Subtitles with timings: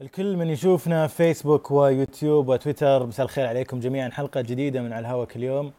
[0.00, 3.06] الكل من يشوفنا في فيسبوك ويوتيوب وتويتر.
[3.06, 4.10] مساء الخير عليكم جميعا.
[4.10, 5.72] حلقة جديدة من على الهواء كل يوم.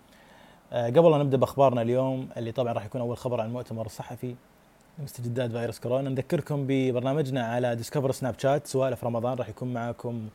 [0.74, 4.36] آه، قبل أن نبدأ بأخبارنا اليوم اللي طبعا راح يكون أول خبر عن المؤتمر الصحفي
[5.00, 10.28] مستجدات فيروس كورونا نذكركم ببرنامجنا على Discover سناب شات سوالف رمضان راح يكون معكم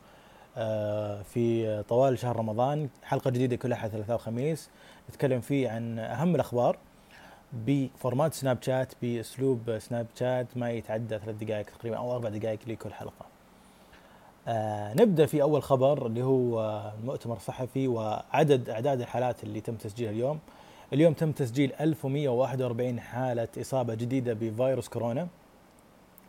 [0.57, 2.89] آه، في طوال شهر رمضان.
[3.03, 4.71] حلقة جديدة كل أحد ثلاثاء وخميس
[5.11, 6.79] نتكلم فيه عن أهم الأخبار
[7.53, 12.59] ب format سناب شات بأسلوب سناب شات ما يتعدى ثلاث دقائق تقريبا أو أربع دقائق
[12.67, 13.36] لكل حلقة.
[14.49, 20.13] آه نبدأ في أول خبر اللي هو المؤتمر الصحفي وعدد أعداد الحالات اللي تم تسجيلها
[20.13, 20.39] اليوم.
[20.93, 25.29] اليوم تم تسجيل 1141 حالة إصابة جديدة بفيروس كورونا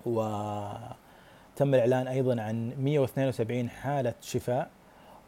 [0.05, 4.70] وتم الإعلان أيضا عن 172 حالة شفاء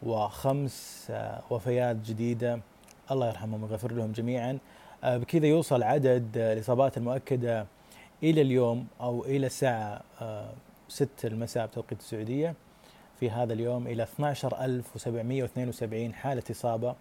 [0.02, 2.60] وخمس آه وفيات جديدة
[3.10, 4.58] الله يرحمهم ويغفر لهم جميعا.
[5.04, 7.66] آه بكذا يوصل عدد الإصابات المؤكدة
[8.22, 10.00] إلى اليوم أو إلى الساعة
[10.88, 12.54] 6 آه، المساء بتوقيت السعودية
[13.20, 16.94] في هذا اليوم إلى 12772 حالة إصابة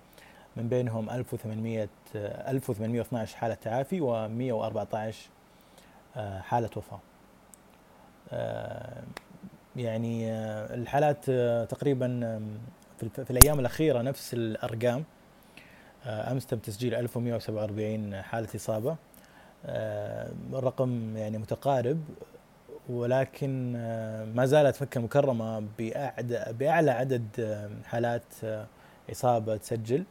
[0.55, 5.16] من بينهم 1800 1812 حالة تعافي و114
[6.17, 6.99] آه، حالة وفاة.
[8.31, 9.03] آه،
[9.75, 11.31] يعني آه، الحالات
[11.71, 12.39] تقريبا
[12.99, 15.03] في الأيام الأخيرة نفس الأرقام.
[16.05, 18.95] أمس تم تسجيل 1147 حالة إصابة.
[20.53, 22.03] الرقم يعني متقارب.
[22.89, 25.63] ولكن آه، ما زالت مكة المكرمة
[26.59, 28.65] بأعلى عدد آه، حالات آه،
[29.11, 30.03] إصابة تسجل.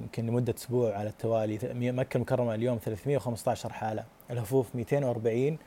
[0.00, 5.58] يمكن لمدة أسبوع على التوالي مكة المكرمة اليوم 315 حالة الهفوف 240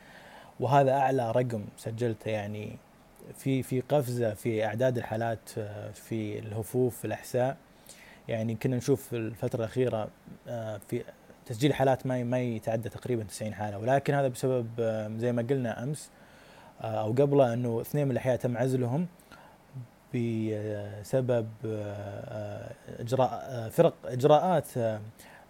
[0.60, 2.76] وهذا أعلى رقم سجلته يعني
[3.34, 5.48] في في قفزة في أعداد الحالات
[5.94, 7.56] في الهفوف في الأحساء.
[8.28, 10.08] يعني كنا نشوف الفترة الأخيرة
[10.88, 11.04] في
[11.46, 14.66] تسجيل حالات ما ما يتعدى تقريبا 90 حالة ولكن هذا بسبب
[15.18, 16.10] زي ما قلنا أمس
[16.80, 19.06] آه، أو قبله إنه اثنين من الأحياء تم عزلهم
[20.14, 24.68] بسبب آه، إجراء فرق إجراءات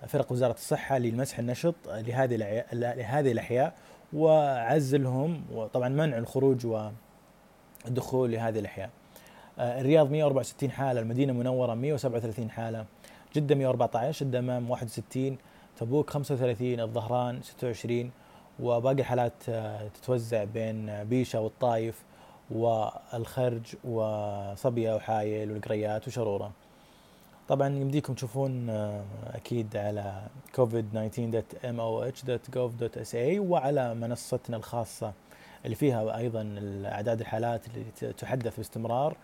[0.09, 2.37] فرق وزارة الصحة للمسح النشط لهذه
[2.73, 3.75] لهذه الأحياء
[4.13, 6.67] وعزلهم وطبعا منع الخروج
[7.87, 8.91] والدخول لهذه الأحياء.
[9.59, 12.85] آه، الرياض 164 حالة، المدينة المنوره 137 حالة،
[13.37, 15.39] جدة 114، الدمام 61
[15.77, 18.11] تبوك 35 الظهران 26
[18.61, 22.03] وباقي الحالات آه، تتوزع بين بيشة والطايف
[22.51, 26.51] والخرج وصبية وحايل والقريات وشرورة.
[27.49, 29.05] طبعا يمديكم تشوفون آه،
[29.35, 30.23] أكيد على
[30.57, 35.13] covid19.moh.gov.sa وعلى منصتنا الخاصة
[35.65, 36.55] اللي فيها أيضا
[36.85, 39.17] اعداد الحالات اللي تحدث باستمرار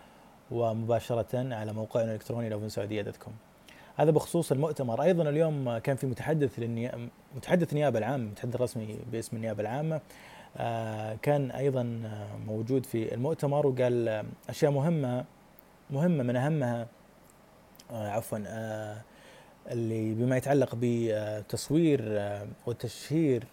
[0.51, 3.52] ومباشرة على موقعنا الإلكتروني لوفنسعودية.com
[3.97, 9.37] هذا بخصوص المؤتمر أيضا اليوم كان في متحدث للنيابه متحدث النيابه العامة المتحدث الرسمي باسم
[9.37, 10.01] النيابة العامة
[10.57, 12.01] آه، كان أيضا
[12.47, 15.25] موجود في المؤتمر وقال أشياء مهمة
[15.91, 16.87] مهمة من أهمها
[17.91, 18.97] آه، عفوا آه،
[19.71, 22.01] اللي بما يتعلق بتصوير
[22.67, 23.45] وتشهير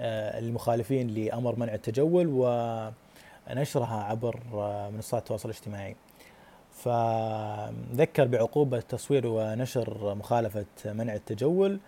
[0.00, 4.40] المخالفين لأمر منع التجول ونشرها عبر
[4.94, 5.96] منصات التواصل الاجتماعي.
[6.78, 11.80] فذكر بعقوبة تصوير ونشر مخالفة منع التجول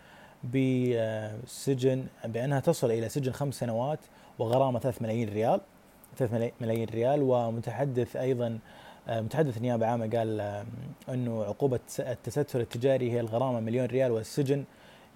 [0.45, 3.99] بسجن بأنها تصل إلى سجن خمس سنوات
[4.39, 5.61] وغرامة ثلاث ملايين ريال
[6.17, 7.23] ثلاث ملايين ريال.
[7.23, 8.59] ومتحدث أيضا
[9.09, 10.65] متحدث النيابة العامة قال
[11.09, 14.65] أنه عقوبة التستر التجاري هي الغرامة مليون ريال والسجن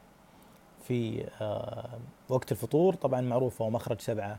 [0.85, 1.89] في آه
[2.29, 4.39] وقت الفطور طبعا معروف هو مخرج سبعة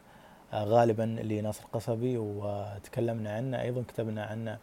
[0.53, 4.57] آه غالبا لناصر قصبي وتكلمنا عنه أيضا كتبنا عنه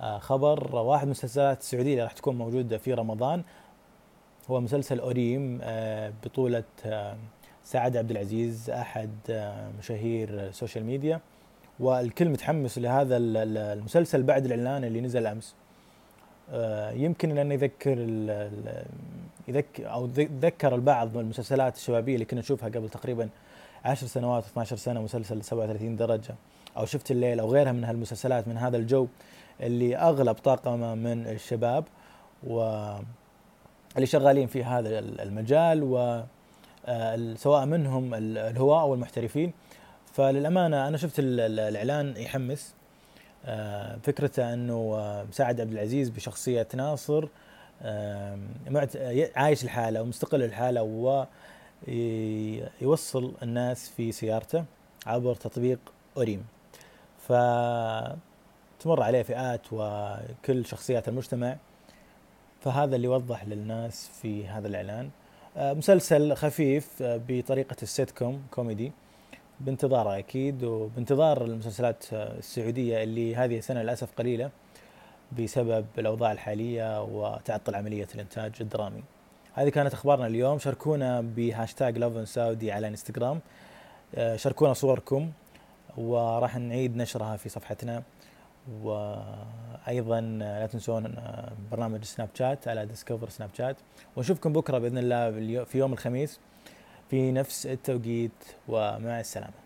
[0.00, 0.76] آه، خبر.
[0.76, 3.42] واحد من المسلسلات السعودية اللي راح تكون موجودة في رمضان.
[4.50, 7.16] هو مسلسل أوريم آه، بطولة آه،
[7.64, 9.10] سعد عبد العزيز أحد
[9.78, 11.20] مشاهير ال social media.
[11.80, 15.54] والكل متحمس لهذا المسلسل بعد الإعلان اللي نزل أمس.
[17.02, 17.98] يمكن لأنه يذكر
[19.48, 20.08] يذكر أو
[20.40, 23.28] ذكر البعض من المسلسلات الشبابية اللي كنا نشوفها قبل تقريبا
[23.84, 26.34] 10 سنوات 12 سنة مسلسل 37 درجة.
[26.76, 29.06] أو شفت الليل أو غيرها من هالمسلسلات من هذا الجو
[29.60, 31.84] اللي أغلب طاقمه من الشباب
[32.46, 32.60] و
[33.96, 36.22] اللي شغالين في هذا المجال و
[36.88, 39.52] آه، سواء منهم الهواة أو المحترفين
[40.16, 42.74] فللأمانة أنا شفت الإعلان يحمس.
[43.46, 44.96] آه، فكرته إنه
[45.28, 47.28] مساعد عبد العزيز بشخصية ناصر
[49.36, 50.82] عايش الحالة ومستقل الحالة
[52.82, 54.64] ويوصل الناس في سيارته
[55.06, 55.78] عبر تطبيق
[56.16, 56.46] أوريم.
[57.18, 57.32] ف
[58.80, 61.56] تمر عليه فئات وكل شخصيات المجتمع.
[62.60, 65.10] فهذا اللي وضح للناس في هذا الإعلان.
[65.56, 68.92] آه، مسلسل خفيف آه، بطريقة السيت كوم كوميدي.
[69.60, 74.50] بانتظاره أكيد وبانتظار المسلسلات آه، السعودية اللي هذه السنة للأسف قليلة
[75.38, 79.02] بسبب الأوضاع الحالية وتعطل عملية الإنتاج الدرامي.
[79.54, 80.58] هذه كانت أخبارنا اليوم.
[80.58, 83.40] شاركونا ب hashtag Lovin Saudi على إنستغرام.
[84.36, 85.30] شاركونا صوركم
[85.96, 88.02] وراح نعيد نشرها في صفحتنا.
[88.82, 91.14] وأيضا لا تنسون
[91.70, 93.76] برنامج سناب شات على ديسكفر سناب شات.
[94.16, 96.40] ونشوفكم بكرة بإذن الله في يوم الخميس.
[97.10, 98.32] في نفس التوقيت
[98.68, 99.65] ومع السلامة.